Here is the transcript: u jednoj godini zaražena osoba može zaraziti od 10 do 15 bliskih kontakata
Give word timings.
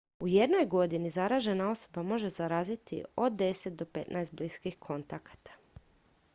u 0.19 0.27
jednoj 0.27 0.65
godini 0.65 1.09
zaražena 1.09 1.69
osoba 1.71 2.03
može 2.03 2.29
zaraziti 2.29 3.03
od 3.15 3.33
10 3.33 3.69
do 3.69 3.85
15 3.85 4.33
bliskih 4.35 4.79
kontakata 4.79 5.51